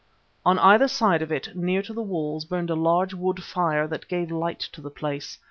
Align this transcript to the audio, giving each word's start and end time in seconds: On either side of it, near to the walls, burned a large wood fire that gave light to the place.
On 0.43 0.57
either 0.57 0.87
side 0.87 1.21
of 1.21 1.31
it, 1.31 1.55
near 1.55 1.83
to 1.83 1.93
the 1.93 2.01
walls, 2.01 2.43
burned 2.43 2.71
a 2.71 2.75
large 2.75 3.13
wood 3.13 3.43
fire 3.43 3.85
that 3.85 4.07
gave 4.07 4.31
light 4.31 4.61
to 4.71 4.81
the 4.81 4.89
place. 4.89 5.37